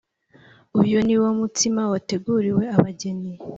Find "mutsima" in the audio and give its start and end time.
1.39-1.81